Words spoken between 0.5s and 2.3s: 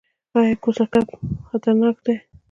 کوسه کب خطرناک دی؟